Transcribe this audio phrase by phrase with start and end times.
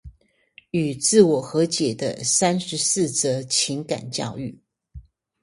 [0.71, 4.59] 與自我和解的三十四則情感教育